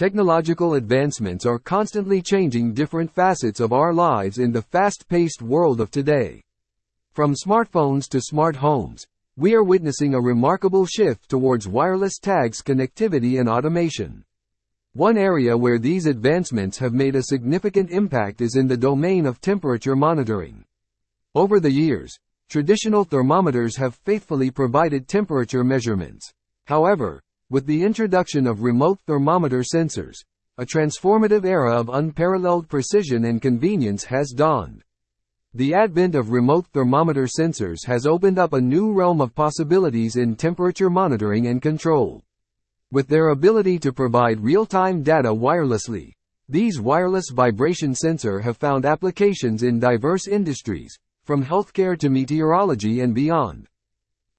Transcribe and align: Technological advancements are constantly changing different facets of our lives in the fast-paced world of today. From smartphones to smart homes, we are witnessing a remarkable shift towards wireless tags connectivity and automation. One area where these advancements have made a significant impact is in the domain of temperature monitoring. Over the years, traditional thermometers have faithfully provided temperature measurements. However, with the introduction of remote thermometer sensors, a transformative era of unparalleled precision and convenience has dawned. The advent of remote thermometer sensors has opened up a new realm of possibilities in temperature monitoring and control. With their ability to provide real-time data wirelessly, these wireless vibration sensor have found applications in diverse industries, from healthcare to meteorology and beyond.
Technological 0.00 0.76
advancements 0.76 1.44
are 1.44 1.58
constantly 1.58 2.22
changing 2.22 2.72
different 2.72 3.10
facets 3.10 3.60
of 3.60 3.74
our 3.74 3.92
lives 3.92 4.38
in 4.38 4.50
the 4.50 4.62
fast-paced 4.62 5.42
world 5.42 5.78
of 5.78 5.90
today. 5.90 6.40
From 7.12 7.34
smartphones 7.34 8.08
to 8.08 8.20
smart 8.22 8.56
homes, 8.56 9.04
we 9.36 9.52
are 9.52 9.62
witnessing 9.62 10.14
a 10.14 10.18
remarkable 10.18 10.86
shift 10.86 11.28
towards 11.28 11.68
wireless 11.68 12.18
tags 12.18 12.62
connectivity 12.62 13.40
and 13.40 13.46
automation. 13.46 14.24
One 14.94 15.18
area 15.18 15.54
where 15.54 15.78
these 15.78 16.06
advancements 16.06 16.78
have 16.78 16.94
made 16.94 17.14
a 17.14 17.24
significant 17.24 17.90
impact 17.90 18.40
is 18.40 18.56
in 18.56 18.68
the 18.68 18.78
domain 18.78 19.26
of 19.26 19.42
temperature 19.42 19.96
monitoring. 19.96 20.64
Over 21.34 21.60
the 21.60 21.72
years, 21.72 22.18
traditional 22.48 23.04
thermometers 23.04 23.76
have 23.76 23.96
faithfully 23.96 24.50
provided 24.50 25.08
temperature 25.08 25.62
measurements. 25.62 26.32
However, 26.64 27.20
with 27.50 27.66
the 27.66 27.82
introduction 27.82 28.46
of 28.46 28.62
remote 28.62 29.00
thermometer 29.06 29.64
sensors, 29.64 30.18
a 30.56 30.64
transformative 30.64 31.44
era 31.44 31.74
of 31.74 31.88
unparalleled 31.88 32.68
precision 32.68 33.24
and 33.24 33.42
convenience 33.42 34.04
has 34.04 34.30
dawned. 34.30 34.84
The 35.52 35.74
advent 35.74 36.14
of 36.14 36.30
remote 36.30 36.68
thermometer 36.68 37.24
sensors 37.26 37.84
has 37.86 38.06
opened 38.06 38.38
up 38.38 38.52
a 38.52 38.60
new 38.60 38.92
realm 38.92 39.20
of 39.20 39.34
possibilities 39.34 40.14
in 40.14 40.36
temperature 40.36 40.88
monitoring 40.88 41.48
and 41.48 41.60
control. 41.60 42.22
With 42.92 43.08
their 43.08 43.30
ability 43.30 43.80
to 43.80 43.92
provide 43.92 44.40
real-time 44.40 45.02
data 45.02 45.30
wirelessly, 45.30 46.12
these 46.48 46.80
wireless 46.80 47.30
vibration 47.30 47.96
sensor 47.96 48.38
have 48.40 48.58
found 48.58 48.84
applications 48.84 49.64
in 49.64 49.80
diverse 49.80 50.28
industries, 50.28 50.96
from 51.24 51.44
healthcare 51.44 51.98
to 51.98 52.10
meteorology 52.10 53.00
and 53.00 53.12
beyond. 53.12 53.66